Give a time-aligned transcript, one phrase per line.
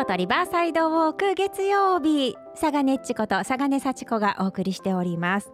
[0.00, 5.52] 京都リバーサイドウォーク月曜日佐賀ねっちこと佐賀根幸子がお送りしております。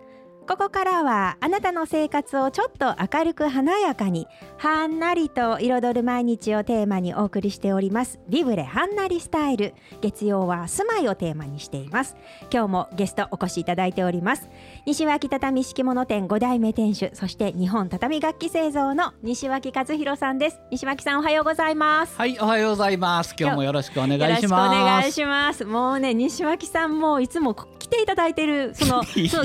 [0.48, 4.28] ここからはあなたの生活をちょっと明るく華やかに
[4.58, 8.20] はんなりと彩る毎日をテーマにお送りしております。
[8.28, 9.74] ビブレはんなりスタイル。
[10.00, 12.14] 月曜は住まいをテーマにしています。
[12.52, 14.48] 今日もゲストお越しいただいております。
[14.86, 20.60] 西脇畳敷物店5代目店主そして日本畳楽器製造の西脇和弘さんです。
[20.70, 22.16] 西脇さんおはようございます。
[22.16, 23.34] はいおはようございます。
[23.36, 24.30] 今日もよろしくお願いします。
[24.30, 25.64] よろしくお願いします。
[25.64, 29.44] もうね西脇さんもいつも来ていただいてるその そう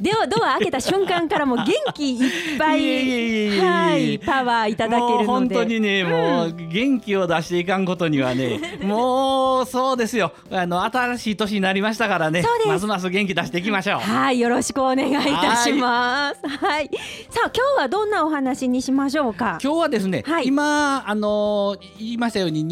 [0.00, 5.24] ではドア開けた瞬間からもう元気いっぱいはいパワーいただけるので。
[5.26, 10.32] 本当にね、うん、もう元気を出していかんことにはね もうそうですよ。
[10.50, 13.98] あの新しい年になりましたからねますます元気出していきましょう。
[13.98, 16.40] はいよろしくお願いいたします。
[16.46, 16.90] はい。
[17.30, 19.58] さあ今日はどんなお話にしましょうか？
[19.62, 22.64] 今日はですね、はい、今あの言いましたように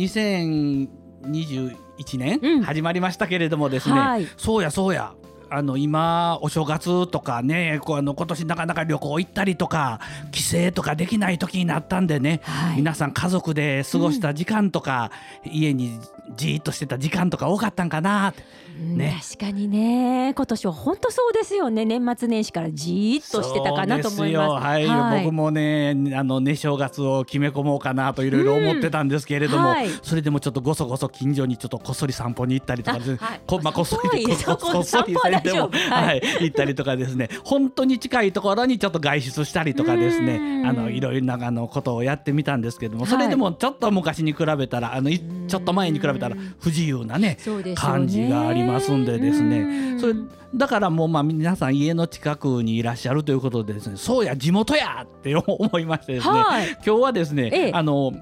[1.99, 5.15] 2021年始まりましたけれどもですね、うんはい、そうやそうや。
[5.51, 9.99] あの今お正月とかねこうあの今年なかなか旅行行ったりとか
[10.31, 15.11] 帰省とかできない時になったんでね、はい、皆さん家族で過ごした時間とか、
[15.47, 15.99] うん、家に
[16.37, 18.43] じーっとしてた時間とか多かったんかなって。
[18.79, 20.33] ね、確かにね。
[20.37, 21.85] 今年は本当そうですよね。
[21.85, 24.65] 年末年始からじーっとしてたかなと思います。
[24.65, 37.31] はい、はい、僕もねあのね正月を決め込もうかなといろいろ思ってたんですけれども、うんはい、それでもちょっとごそごそ近所にちょっとこっそり散歩に行ったりとか、はい、こまあ、こっそりこっそりでも、はい、行ったりとかですね。
[37.43, 40.63] 本当に近いところにちょっと外出したりとかですね。
[40.65, 47.39] あのいろいろなあのことをやってみたんですけどもそれでもちょっと昔に比べたらあのちょっと前に比べたら不自由なね
[47.75, 49.99] 感じがありますんでですね。
[50.01, 50.15] それ
[50.55, 58.13] だからもうまあ皆さん家の近くにいらっしゃるということでですねそうや地元やって思いましてですね、はい、今日はですね、ええ、あの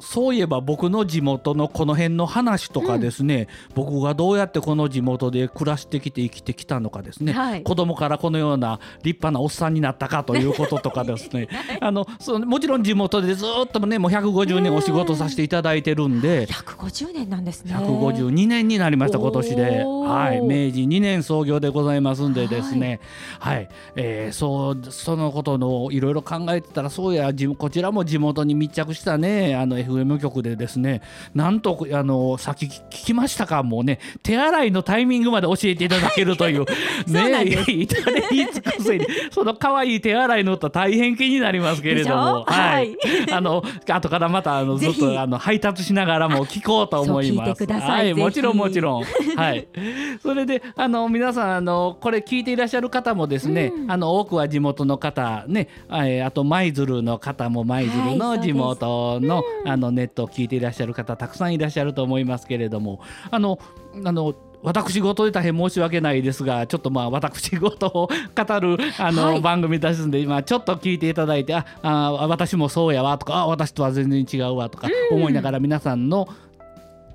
[0.00, 11.48] そういえば僕の地元のこの辺の話とかですね、うん、僕がどうやってこの地元で暮らしてきて生きてきたのかですね、はい、子供からこのような立派なおっさんになったかということとかですね。
[11.80, 16.46] あのそもちろん地元でずっとねもう150年お仕事させていただいてるんで。
[16.46, 17.74] 150年なんですね。
[17.74, 23.00] 152年になりました今年で、はい、明治2年創業でございますんでですね。
[23.38, 29.56] はい、はい、えー、そうそのことのいろいろ考えてたらそうやこちらも地元に密着したね。
[29.56, 31.02] あの FM 局でですね
[31.34, 33.62] なんとあのさっき聞きましたか？
[33.62, 36.64] もうね手洗いのタイミングまで教えていただけるという。
[37.06, 42.44] ね至れり尽くせにその可愛い手洗いのと大変気になりますけれども。
[42.46, 42.96] はい、
[43.32, 47.66] あの後からまたあのずっとあの配達しながらも聞こうと思います。
[47.66, 48.14] はい。
[48.14, 49.04] もちろんもちろん。
[49.36, 49.68] はい。
[50.22, 63.00] それであの皆さんあのこれ聞いていらっしゃる方もですね、うん、あの多くは地元の方ねあと舞鶴の方も舞鶴の地元の、はい、あのネットを聞いていらっしゃる方たくさんいらっしゃると思いますけれども
[63.30, 63.58] あの
[64.04, 76.28] あの私事で大変申し訳ないですがちょっとまあ私事を語るあの、はい、番組ですんで今ちょっと聞いていただいてああ私もそうやわとかあ私とは全然違うわとか思いながら皆さんの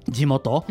[0.09, 0.65] 地元、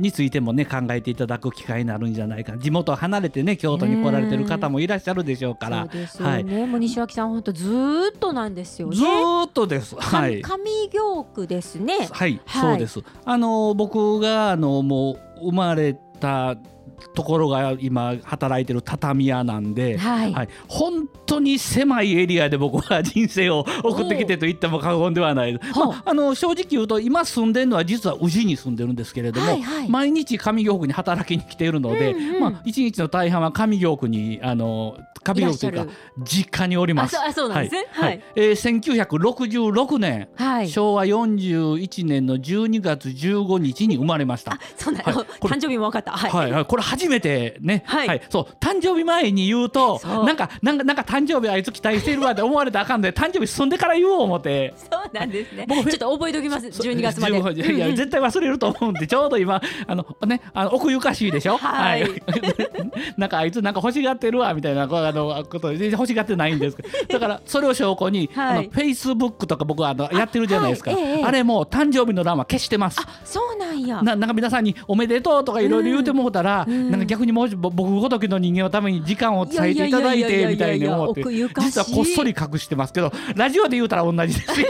[0.00, 2.56] についてもね考えていただく機会になるんじゃないか。
[2.56, 5.88] 地元を離れてね京都に来られてる方もいらっしゃるでしょうから、
[6.20, 8.96] はい、もう西脇さん本当ずっとなんですよね。
[8.96, 9.94] ずっとです。
[9.96, 10.42] はい。
[10.42, 12.08] 上京区ですね。
[12.10, 13.02] はい、はい、そうです。
[13.24, 16.56] あの僕があのもう生まれた
[17.14, 35.86] ところが今働いてる畳屋なんで、はい、はい、本当に狭いエリアで僕は人生を送ってきてと言っても過言ではない、まあ、あの正直言うと今住んでるのは実は宇治に住んでるんですけれども、はいはい、毎日上京区に働きに来ているので、うんうん、まあ、一日の大半は上京区にあの上京区というか
[36.22, 37.18] 実家におります。
[37.18, 44.58] あそうなんですね、はい、はい、えー、1966年、はい、昭和41年の12月15日に生まれました。
[44.76, 46.12] そうなん、はい、誕生日も分かった。
[46.12, 48.56] はい、はい、これ初めてね、はい、はい、そう。
[48.60, 54.74] 誕生日前に言うとなんかなんかなんか誕生日あいつ期待してるわって思われたらあかんで誕生日済んでから言おう思って。
[54.76, 55.64] そうなんですね。
[55.66, 56.66] 僕ちょっと覚えておきます。
[56.66, 57.36] 12月まで。
[57.36, 61.56] いや絶対忘れると思うんでちょうど今あのねあの奥ゆかしいでしょ？
[61.56, 62.22] はい、はい、
[63.16, 66.76] なんかあいつなんか欲しがってるわみたいなあのことで欲しがってないんです
[67.08, 70.90] だからそれを証拠に、はい、あのフェイスブックとか僕はあのやってるじゃないですか。
[70.90, 71.04] あはい。
[71.04, 73.00] ええ、あれも誕生日の欄は消してます。
[73.00, 84.68] あそうなんやななんか皆さんにおめでとうとかいろいろ言うてもうたら、うん、なんか逆にもし僕ごときの人間のために時間を伝えていただいてみたいに思って実はこっそり隠してますけどラジオで言うたら同じですよ。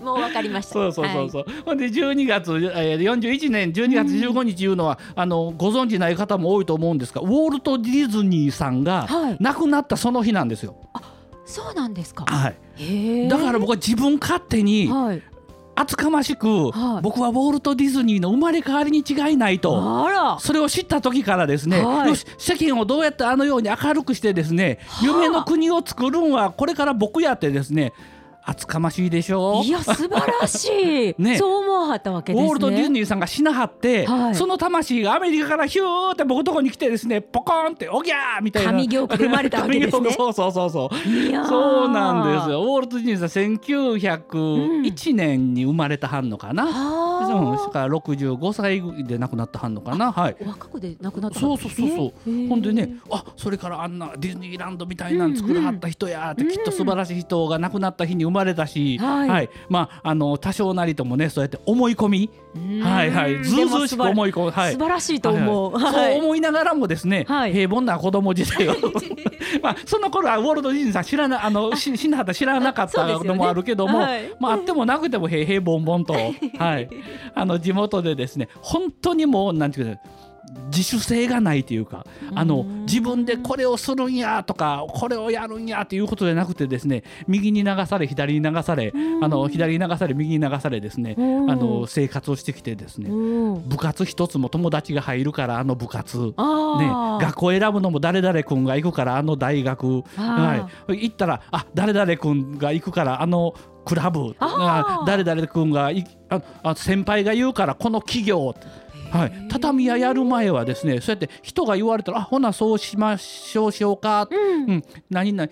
[0.00, 0.74] もう分かりました。
[0.74, 9.08] そうそうそうそう、はい、ほんで12月、えー、41年12月15日いうのは、うん、あのご存じない方も多いと思うんですがウォルト・ディズニーさんが
[9.40, 10.76] 亡くなったその日なんですよ。
[10.92, 11.04] はい、
[11.46, 15.22] そうなんですか、はい、だから僕は自分勝手に、はい、
[15.74, 19.72] 厚かましく、はい、僕はウォルト・ディズニーの生まれ変わりに違いないと。
[20.40, 27.92] それを知った時からですね、はい、よし世間をどうやってあのように明るくしてですね夢の国を作るんはこれから僕やってですね
[28.46, 29.62] 厚かましいでしょ？
[29.64, 30.08] いや素晴
[30.40, 32.48] らしい、 ね、そう思わはったわけですね。
[32.48, 38.72] ウォルト・ディズニーさんが死なはって、はい、その魂がアメリカからヒューって僕のとこに来てですねポコンっておぎゃーみたいな。
[38.72, 40.10] 神行で生まれたわけですね。
[40.12, 41.48] そうそうそうそう。
[41.48, 42.62] そうなんですよ。
[42.62, 50.12] ウォルト・ディズニーさん1901年に生まれたはんのかな、うんうん、しか65歳で亡くなったはんのかな？
[50.12, 50.36] はい。
[50.44, 52.48] 若くで亡くなった、ね、そうそうそうそう。
[52.48, 62.30] ほんでねあそれからあんなディズニーランドみたいなの作らはった人やって、きっと素晴らしい人が亡くなった日に生まれたし、はい、はい、まああの多少なりともねそうやって思い込み。
[62.82, 63.42] はいはい。
[63.44, 65.82] ずうずうしく思い込み、はい、素晴らしいと思う、はい。
[65.82, 68.74] はい、そう思いながらもですね、はい、平凡な子供時代を
[69.62, 76.14] まあその頃はウォルト・ディズニーさん知らなあのし死んだはった知らなかったのもあるけども、ねはい、まああってもなくても平平凡凡と
[76.58, 76.88] はい。
[77.34, 80.00] あの地元でですね本当にもうなんていうか
[80.66, 88.92] 自主性がないというかあの自分でこれをするんやとかこれをやるんやということじゃなくてですね右に流され左に流され
[89.22, 91.20] あの左に流され右に流されですねあ
[91.56, 103.54] の生活をしてきてですね部活一つも友達が入るからあの部活、ね、学校選ぶのも誰々君が行くからあの大学、はい、行ったらあ誰々君が行くからあの
[103.84, 104.34] クラブ。
[105.06, 105.90] 誰々君が
[106.30, 108.54] ああ先輩が言うからこの企業
[109.14, 115.48] はい、畳屋やる前はですねそうやって人が言われたら「あほなそうしましょうしようか」うん、うん、何々、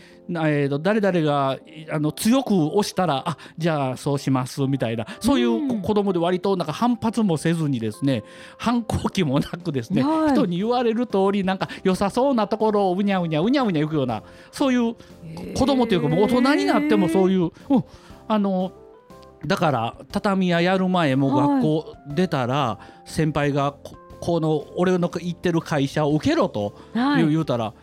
[0.49, 1.59] えーと、誰々が
[1.93, 5.06] あの強く押したら「あじゃあそうします」みたいな。
[5.20, 8.25] そういう子供で割となんか反発もせずにですね
[8.59, 14.94] 反抗期もなくですね、はい、人に言われる通りなんか良さそうなところをうにゃうにゃうにゃうにゃいくようなそういう
[15.55, 17.85] 子供というかもう大人になってもそういう、うん、
[18.26, 18.73] あの
[19.47, 23.75] だから畳屋やる前も学校出たら先輩が
[24.21, 27.75] この俺の行ってる会社を受けろと言うたら。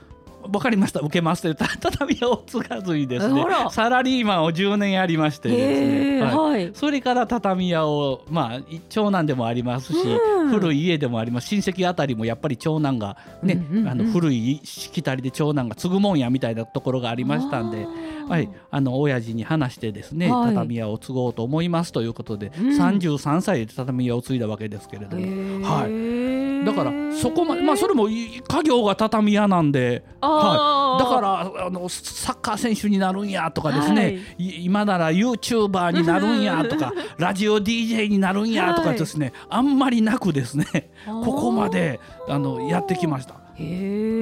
[0.49, 0.99] 分かりました。
[0.99, 8.59] 受けますって 畳屋を継がずにですねサラリーマンを10年やりましてですね、はい、それから畳屋をまあ
[8.89, 11.47] 長男でもありますし、うん、古い家でもあります。
[11.47, 17.87] 親戚あたりもやっぱり長男がね、うんうんうん、あの古いしきたりで長男が継ぐもんやみたいなところがありましたんで。
[18.29, 25.89] はい、あの親父に話してですね、はい、畳屋を継ごうと思いますということで、うん、33歳で畳屋を継いだわけですけれども、はい、
[26.65, 40.91] だからそこまでまあそれも家業が畳屋なんで、はい、だからあのサッカー選手になるんやとかですね、はい、今なら YouTuber になるんやとか ラジオ DJ になるんやとかですね、あんまりなくですね。
[41.05, 43.35] ここまであのやってきました。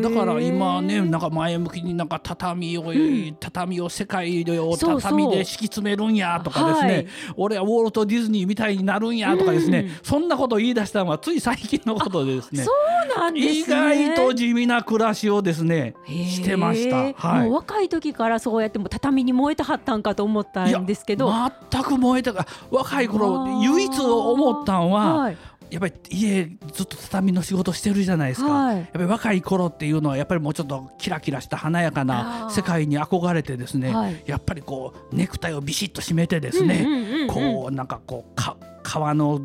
[0.01, 12.63] だから今ねなんか前向きになんか畳を、うん、畳を世界を畳で敷き詰めるんやとかですね、はい、俺はウォルト・ディズニーみたいになるんやとかですね、うん、そんなことを言い出したのはつい最近のことでですね。
[12.63, 12.71] そ
[13.15, 21.31] うなんです、ね、意外と地味な暮らしをですねしてました、はい、若い時からそうやっても畳に燃えてはったんかと思ったんですけど。
[21.71, 25.37] 全く燃えたか若い頃唯一思ったんは、はい
[25.69, 39.41] やっぱり家ずっと畳の仕事してるじゃないですか、はい、やっぱり若い頃っていうのはやっぱりもうちょっとキラキラした華やかな世界に憧れてですね、はい、やっぱりこうネクタイをビシッと締めてですね、こうなんかこうか革の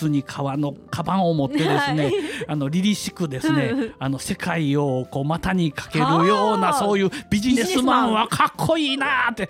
[0.00, 2.12] 靴に革のカバンを持ってですね、はい、
[2.48, 9.48] あの凛々しくですね、あの世界をこう股にかけるようなそういうビジネスマンはかっこいいなって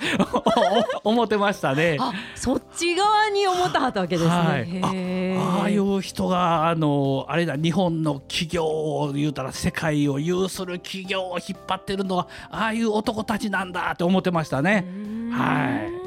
[1.04, 1.99] 思ってましたね。
[2.35, 4.30] そっち側に思ったわけですね。
[4.30, 14.85] はい、ああいう人があのあれだ日本の企業を言うたら世界を有する企業を引っ張ってるのはああいう男たちなんだって思ってましたね。
[15.30, 16.00] はい。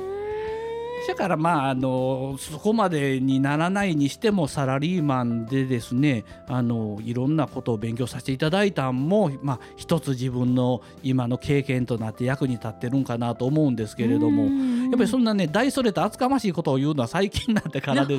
[1.08, 14.73] だからまああのそこまでにならないにしてもサラリーマンでですねあのいろんなことを勉強させていただいたんも、まあ、一つ自分の今の経験となって役に立ってるんかなと思うんですけれども。
[14.96, 18.18] っぱりそんなね大それた厚かましいことを言うのは最近なんてからで。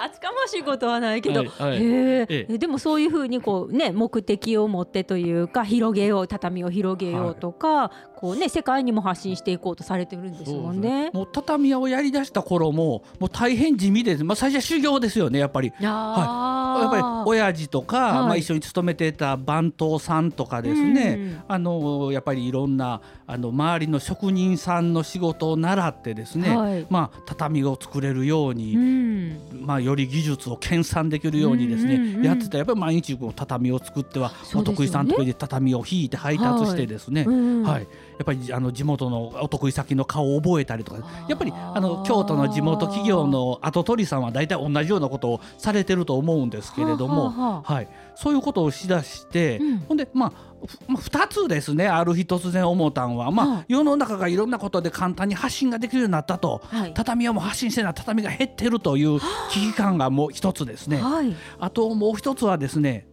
[0.00, 11.10] 厚かましいことはないけど、はいはい、えー、でもそういうふうにこうね目的を持ってというか広げよう畳を広げようとか、はい、こうね世界にも発信していこうとされてるんですもんね。
[11.12, 15.70] もう畳屋をやりだした頃ももう大変地味です、まあ、最初は修行ですよねやっぱり。
[15.70, 37.88] はい、やっぱり親父とか、はい、まあ、一緒に勤めてた番頭さんとかですね、あのやっぱりいろんなあの周りの職人さんの仕事を習ってですね、はい、まあ、畳を作れるように、うん、まあ、より技術を研鑽できるようにですね、うんうんうん、やってたらやっぱり毎日こう畳を作っては、お得意さんとこで畳を引いて配達してですね、はい、うんはい、やっ
[38.24, 50.50] ぱりあの地元のお得意先の顔を覚えたりとかやっぱりあの京都の地元企業の跡取りさんは大体同じようなことをされてると思うんですけれども、はい、そういうことをしだして、うん、ほんでまあ
[50.88, 63.06] 2つですねある日突然思ったんは、まあ、世の中がいろんなことで簡単に発信ができるようになったと、はい、畳はもう発信してない畳が減ってるという危機感がもう一つですね、はい、あともう一つはですね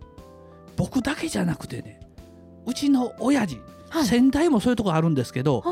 [0.75, 2.01] 僕だけじゃなくてね
[2.65, 5.63] うちの親父、はい、先代もそういうとこあるんですけど、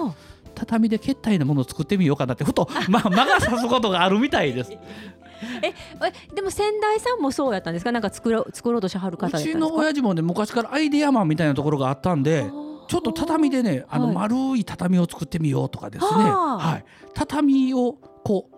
[0.55, 4.71] 畳で決体なものを作ってみようかなってふと、まあ、魔が差すことがあるみたいです。
[5.61, 5.73] え
[6.33, 7.91] でも先代さんもそうやったんですか？
[7.91, 12.49] なんか作ろ作ろうとしはる方うちの親父もね昔からアイデアマンみたいなところがあったんで
[12.87, 18.55] ちょっと畳でねあの丸い畳を作ってみようとかですね、はい、畳をこう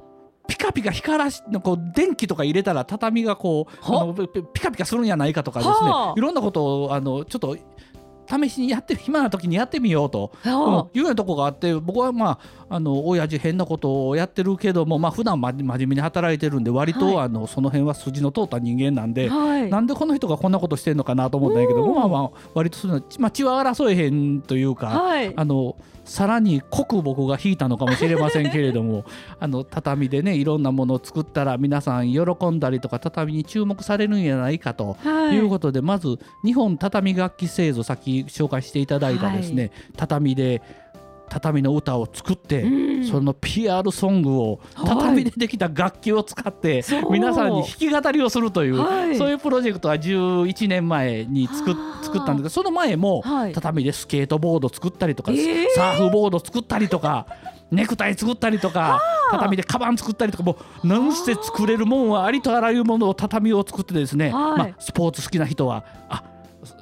[0.48, 5.78] ピカピカ光らしこう電気とか入れたら畳がこうあのピカピカするんじゃないかとかですね。
[6.16, 7.58] いろんなことをあのちょっと
[8.30, 29.04] 試しにやって暇な時にやってみようと、うん、いうようなとこがあって僕はまああの親父変なことをやってるけどもまあ普段ま真面目に働いてるんで割と、あのその辺は筋の通った人間なんで、はい、なんでこの人がこんなことしてんのかなと思ったんやけどまあまあ割とその、まあ、血は争えへんというか、はい、あのさらに濃く僕が引いたのかもしれませんけれども
[29.40, 34.98] あの畳でねいろんなものを作ったら皆さん喜んだりとか畳に注目されるんじゃないかと
[35.32, 35.38] い。
[35.38, 40.62] うことで、はい、まず日本畳楽器製造さっき紹介していただいたですね、はい、畳で
[41.30, 52.38] 畳の歌を作って、うん、その PR ソングを畳でできた楽器を使って、はい、皆さんに弾き語りをするという、はい、そういうプロジェクトは11年前に作作ったんです。
[52.38, 55.32] けどその前も畳でスケートボード作ったりとか、
[55.76, 57.28] サーフボード作ったりとか。
[57.72, 66.24] ネクタイ作ったりとか畳でカバン作ったりとかもう何して作れるもんはありとあらゆるものを畳を作ってですね、まあ、スポーツ好きな人はあ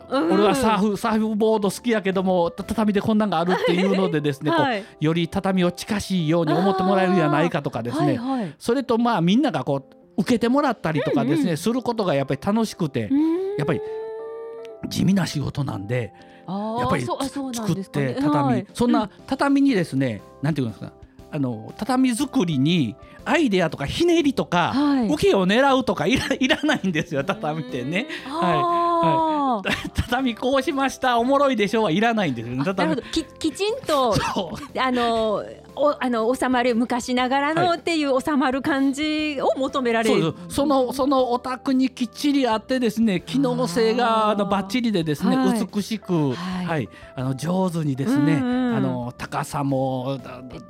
[0.09, 13.09] 俺はサーフサーフボード好きやけども畳でこんなんがあるっていうのでですね、はい、こうより畳を近しいように思ってもらえるんじゃないかとかですね、はいはい、それとまあみんながこう受けてもらったりとかですね、うんうん、することがやっぱり楽しくて
[13.57, 13.81] やっぱり
[14.89, 16.13] 地味な仕事なんで
[16.47, 20.93] やっぱり作って畳そんな畳にですねなんていうんですか
[21.31, 22.95] あの畳作りに
[23.25, 28.07] アイデアとかひねりとか、はい、受けを狙うとかいらいらないんですよ畳ってね。
[28.25, 29.34] はい、はい、
[29.93, 31.17] 畳こうしました。
[31.17, 34.15] おもろいでしょうはいらないんですよ、畳き きちんと
[34.77, 35.43] あの
[35.75, 50.19] おあの収まる昔ながらのっていう収まる感じを求められる、はい、そのそのお宅にきっちりあってですね機能性があのバッチリでですね、はい、美しく、はい、はい、あの上手にですね、うんうん、あの高さも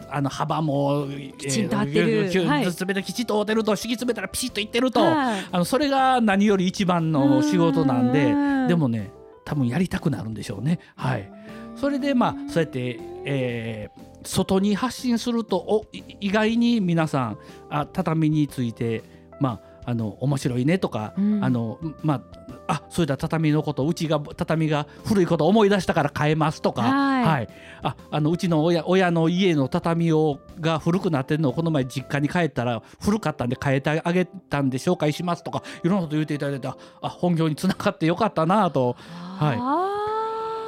[0.09, 1.07] あの幅も
[1.37, 8.33] きちんと合ってる、えー、すべてきちっと合ってると敷き詰めたらピシッといってると、あのそれが何より一番の仕事なんで
[8.67, 9.11] でもね
[9.45, 10.79] 多分やりたくなるんでしょうね。
[10.95, 11.31] はい、
[11.75, 15.85] それでまあそうやって、えー外に発信するとお
[16.19, 17.37] 意外に皆さん
[17.69, 19.03] あ畳について
[19.39, 22.21] まああの面白いねとか、うん、あのまあ
[22.67, 27.49] あそういった畳のことうちが畳が古いこと思い出したから変えますとか、はい、はい、
[27.83, 38.95] ああのうちの親親の家の畳をが古くなってるのをこの前実家に帰ったら古かったんで変えてあげたんで紹介しますとかいろんなこと言っていただいてあ本業につながってよかったなと。
[39.37, 40.04] はい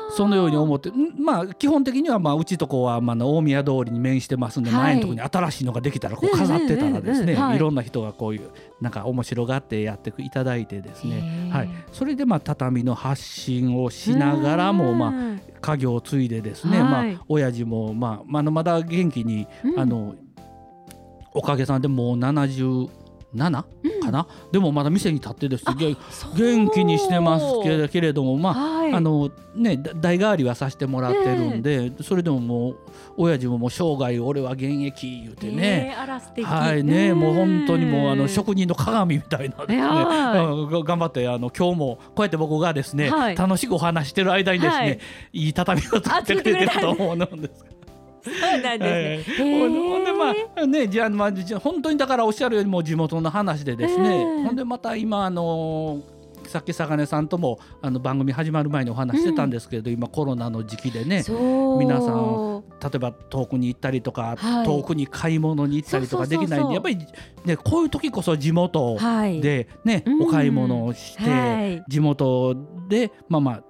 [0.10, 8.50] そのように思ってまあ基本的にはまあうちとこはまあ大宮通りに面してますんで、前のところに新しいのができたらこう飾ってたらですね、い、ろんな人がこういう
[8.82, 15.12] なんか面白がってやっていただいてですね、はい、それでまあ畳の発信をしながらもまあ
[15.62, 20.16] 家業を継いでですね、まあ親父もまあまだまだ元気に、あの
[21.34, 22.90] おかげさんでもう70
[23.36, 23.64] 7
[24.02, 25.66] かな、うん、でもまだ店に立ってです。
[25.66, 27.46] 元気にしてます
[27.92, 31.78] けれどもまあ、はい、あのね代替わりはさせてもらってるんで、え。
[31.88, 32.76] ー、それでももう
[33.18, 45.00] 親父ももう生涯俺は現役言うてね、えー、はいね、もう本当にもうあの職人の鏡みたいなですね、頑張ってあの今日もこうやって僕がですね、はい、楽しくお話してる間にですね、はい、
[45.34, 47.78] いい畳を作ってくれてると思うんです。
[48.28, 49.62] そうなんですね。
[49.62, 54.10] ほんでまあねじゃあまあ本当にだからおっしゃるよりも地元の話でですね。
[54.44, 56.02] ほんでまた今あの
[56.48, 61.24] さっき坂根さんともあの番組始まる前にお話してたんですけれど、うん、今コロナの時期でね
[61.80, 66.98] 皆さん例えば遠くに行ったりとか、はい、遠くに買い物に行ったりとかできないんでやっぱり、
[67.46, 68.98] ね、こういう時こそ地元
[69.42, 72.56] でね、はい、お買い物をして、はい、地元
[72.88, 73.64] でまあまあ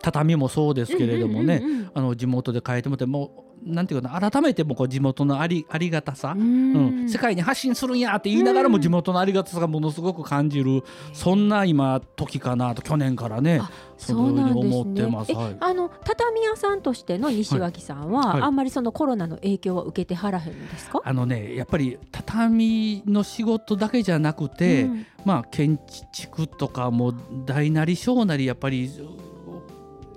[0.00, 1.60] 畳もそうですけれどもね、
[1.92, 13.60] あの地元で変えてもてもなんていうかな改めてもこう地元のありありがたさ、うん、世界に発信するんやって言いながらも地元のありがたさがものすごく感じるそんな今時かなと去年からね
[13.96, 15.02] そうなんですね。
[15.04, 18.32] はい、あの畳屋さんとしての西脇さんは、はい。
[18.32, 21.00] はい、あんまりそのコロナの影響は受けてはらへんのですか？
[21.04, 25.78] あのねやっぱり畳の仕事だけじゃなくて、うん、まあ建
[26.12, 27.12] 築とかも
[27.46, 28.90] 大なり小なりやっぱり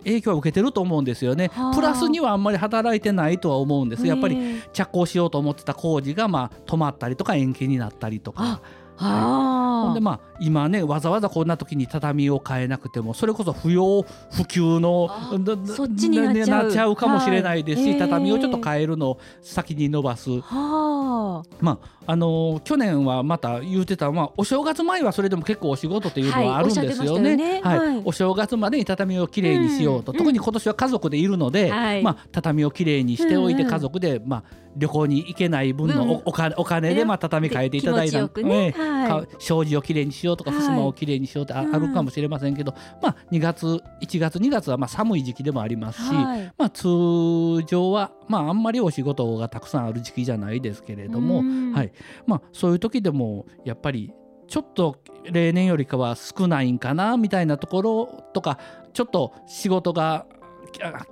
[0.05, 1.51] 影響は受けてると思うんですよね。
[1.73, 4.07] プラスにはあんまり働いてないとは思うんです。
[4.07, 8.61] やっぱり着工しようと思ってた工事がまあ止まったりとか延期になったりとか。
[8.97, 15.09] はい、でまあ今ねわざわざこんな時に畳を変えなくてもそれこそ不要不急の
[15.65, 16.31] そっちにな
[16.63, 16.95] っちゃう。
[16.95, 20.29] かもしれないですし、はい、畳をちょっと変えるのを先に伸ばす。
[20.41, 27.29] はあ、まああのー、去年はまた言うてた、まあ、お正月前はそれでも結構お仕事っていうのはあるんですよね。
[27.29, 27.61] はい、ね。
[27.61, 34.43] はい、お正月までに畳をきれいにしようと、うん、特に今年は家族でいるので、うん、まあ、畳をきれいにしておいて家族で、まあ、
[34.75, 38.75] 旅行に行けない分のお,、お金お金でまあ畳変えていただいた、ね。
[38.77, 43.65] はい、障子をきれいにしようとか襖をきれいにしようってあるかもしれませんけど、まあ、2月
[44.01, 46.87] 1月2月はまあ寒い時期でもありますし、まあ、通
[47.67, 51.91] 常はまああんまりお仕事がたくさんある時期じゃないですけれども、はい。
[52.25, 54.13] まあ、そういう時でもやっぱり
[54.47, 58.59] ちょっと例年よりかは少ないんかなみたいなところとか
[58.93, 60.25] ちょっと仕事が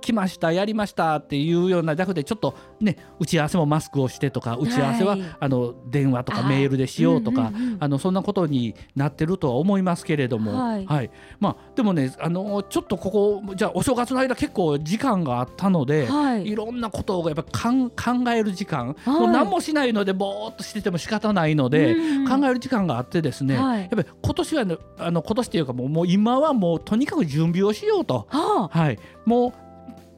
[0.00, 21.94] 来ましたやりましたっていうようなじゃなくてちょっとね打ち合わせもマスクをしてとか打ち合わせは、あの電話とかメールでしようとか、あのそんなことになってるとは思いますけれども、はい、はい、まあでもねあのちょっとここじゃあお正月の間結構時間があったので、はい、いろんなことをやっぱ考える時間、はい、もう何もしないのでぼーっとしてても仕方ないので、
[22.28, 29.52] 考える時間があってですね、やっぱり今年は、ね、あの今年っていうかもうもう今はもうとにかく準備をしようと、はい、もう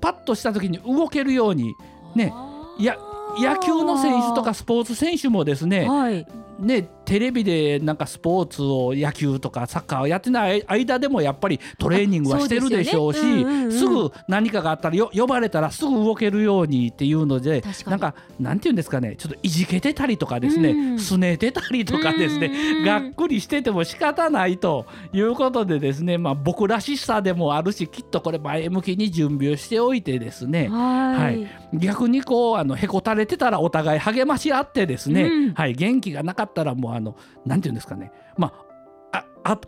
[0.06, 1.74] パッとした時に動けるように
[2.14, 2.32] ね
[2.78, 2.96] や
[3.38, 6.24] 野球の選手とかスポーツ選手もですね、はい、
[6.60, 13.42] ねテレビでなんかスポーツを野球とかサッカーをやってない間でもやっぱりトレーニングはしてるでしょうし、ね。
[13.42, 38.12] うんうんうん、すぐ何かがあったら呼ばれたらすぐ動けるようにっていうのでなんかなんていうんですかねちょっといじけてたりとかですね、うん、すねてたりとかですね、がっくりしてても仕方ないということでですね、まあ、僕らしさでもあるしきっとこれ前向きに準備をしておいてですねはい、逆にこうあのへこたれてたらお互い励まし合ってですね、うん、はい、元気がなかったらもうあのなんていうんですかね。
[38.36, 38.52] ま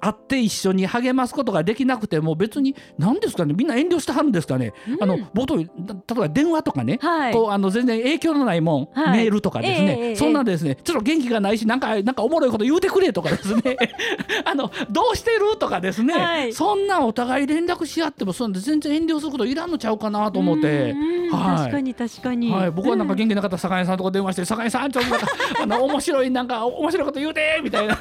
[0.00, 3.54] あって一緒に励ますことができなくても別に何ですかね。
[3.54, 10.76] みんな遠慮してはるんですかね、うん、あの冒頭例えば電話とかね、はい、こうあの全然影響のないもん、はい、メールとかですね、えー、そんなですね。
[10.76, 13.76] ちょっと元気がないしなんかなんかおもろいこと言うてくれとかですね。
[14.44, 20.94] あのどうしてるとかですね、はい、そんなお互い連絡し合ってもそんで全然遠慮することいらんのちゃうかなと思って、
[21.30, 25.10] はい、確かに確かに、はい、僕はなんか元気なかったら酒屋さんとか電話して「酒屋さんちょっと
[25.62, 27.98] あの面白いなんか面白いこと言うて」みたいな。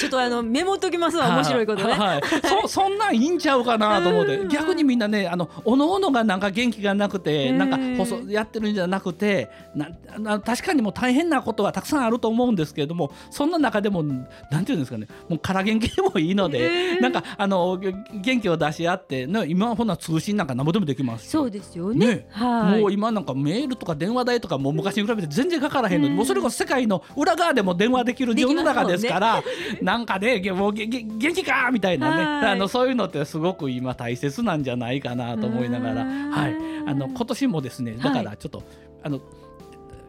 [0.00, 2.22] ちょっとあのメモっときますわ面白いことね、はい、
[2.62, 4.40] そそんなんいいんちゃうかなと思って。
[4.48, 9.50] 逆にみんなねあのおのおのがなんか元気がなくてなんか細やってるんじゃなくて
[10.14, 29.42] な確かにもう大変なことはたくさんあると思うんですけれどもそんな中でもなんていうんですかねもうから元気でもいいのでなんかあの元気を出し合ってね今はほんな通信なんか何もでもできますそうですよね、ね、はい、もう今なんかメールとか電話代とかもう昔に比べて全然かからへんのにもうそれこそ世界の裏側でも電話できる世の中ですから、
[29.90, 32.48] なんかねもう元気かみたいなね。
[32.48, 36.54] あのそういうのってすごく今大切なんじゃないかなと思いながら、はい、
[36.86, 38.66] あの今年もですねだからちょっと、はい、
[39.04, 39.20] あの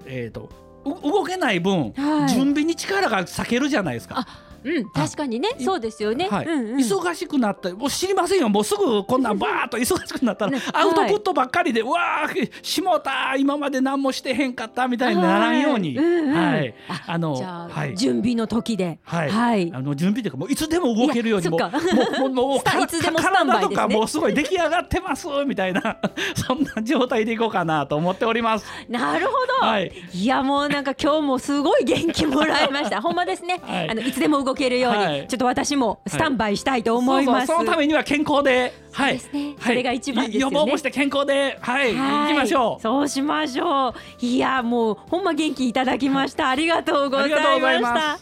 [0.06, 0.50] えっ、ー、と
[0.86, 4.28] 動けない分、はい、準備に力が割けるじゃないですか。
[4.63, 6.45] うん、確かにね、そうですよね、はい。
[6.45, 7.74] うんうん、忙しくなった。
[7.74, 8.50] もう知りませんよ。
[8.50, 16.34] もうすぐこんなバーっと忙しくなったら、 アウトプットばっかりで、はい、わーしもた今まで何もしてへんかったみたいにならんように、はい、うんうん。
[16.34, 16.76] はい、
[17.08, 19.30] あのはい、準備の時で、はい。
[19.30, 25.97] はい、あの準備というかもういつでも動けるようにもうもうもういつでも体とかもうすごい出来上がってますみたいな。
[26.36, 28.65] そんな状態でいこうかなと思っております。
[28.89, 33.02] なるほど、はい、いやもうなんか今日もすごい元気もらいました。
[33.02, 37.48] ほんまですね、はい、あのいつでも動けるように、はい、ちょっと私もスタンバイしたいと思います。
[37.48, 42.82] そのためには健康で、はい、ね、それが一番、ね、予防もして健康で、はい、行きましょう。
[42.82, 43.94] そうしましょう。
[44.20, 46.50] いやもうほんま元気いただきました。
[46.50, 47.40] ありがとうございま
[47.74, 48.20] した。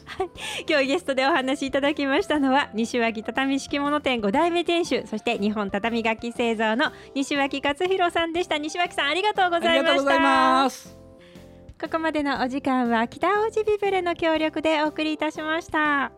[0.67, 8.57] 今日ゲストでお話しいただきましたのは西脇畳敷物店5代目店主、そして日本畳楽器製造の西脇勝弘さんでした。
[8.57, 11.08] 西脇さんありがとうございました。
[11.81, 16.11] ここまでのお時間は北大路ビブレの協力でお送りいたしました。